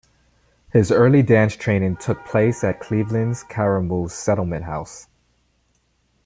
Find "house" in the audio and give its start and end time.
4.65-5.05